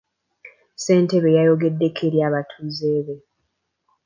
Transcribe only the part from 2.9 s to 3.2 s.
be.